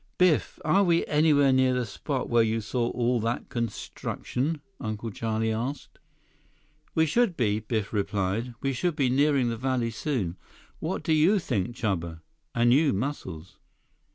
[0.17, 5.51] "Biff, are we anywhere near the spot where you saw all that construction?" Uncle Charlie
[5.51, 5.99] asked.
[6.93, 8.55] 177 "We should be," Biff replied.
[8.61, 10.37] "We should be nearing the valley soon.
[10.79, 12.21] What do you think, Chuba?
[12.55, 13.57] And you, Muscles?"